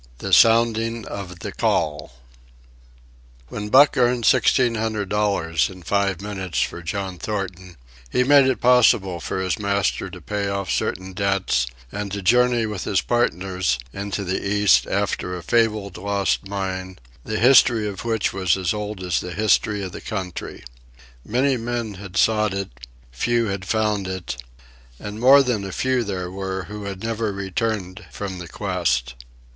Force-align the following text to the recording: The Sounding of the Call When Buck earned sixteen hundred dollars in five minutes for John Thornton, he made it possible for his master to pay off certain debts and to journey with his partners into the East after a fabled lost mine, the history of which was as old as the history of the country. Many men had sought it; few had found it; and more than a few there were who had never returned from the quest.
The 0.17 0.33
Sounding 0.33 1.05
of 1.05 1.41
the 1.41 1.51
Call 1.51 2.11
When 3.49 3.69
Buck 3.69 3.95
earned 3.95 4.25
sixteen 4.25 4.73
hundred 4.73 5.09
dollars 5.09 5.69
in 5.69 5.83
five 5.83 6.21
minutes 6.23 6.59
for 6.59 6.81
John 6.81 7.19
Thornton, 7.19 7.77
he 8.09 8.23
made 8.23 8.47
it 8.47 8.59
possible 8.59 9.19
for 9.19 9.39
his 9.39 9.59
master 9.59 10.09
to 10.09 10.19
pay 10.19 10.49
off 10.49 10.71
certain 10.71 11.13
debts 11.13 11.67
and 11.91 12.11
to 12.13 12.23
journey 12.23 12.65
with 12.65 12.85
his 12.85 12.99
partners 13.01 13.77
into 13.93 14.23
the 14.23 14.43
East 14.43 14.87
after 14.87 15.37
a 15.37 15.43
fabled 15.43 15.97
lost 15.97 16.47
mine, 16.47 16.97
the 17.23 17.37
history 17.37 17.87
of 17.87 18.03
which 18.03 18.33
was 18.33 18.57
as 18.57 18.73
old 18.73 19.03
as 19.03 19.19
the 19.19 19.33
history 19.33 19.83
of 19.83 19.91
the 19.91 20.01
country. 20.01 20.63
Many 21.23 21.57
men 21.57 21.93
had 22.01 22.17
sought 22.17 22.55
it; 22.55 22.71
few 23.11 23.49
had 23.49 23.65
found 23.65 24.07
it; 24.07 24.41
and 24.99 25.19
more 25.19 25.43
than 25.43 25.63
a 25.63 25.71
few 25.71 26.03
there 26.03 26.31
were 26.31 26.63
who 26.63 26.85
had 26.85 27.03
never 27.03 27.31
returned 27.31 28.03
from 28.09 28.39
the 28.39 28.47
quest. 28.47 29.13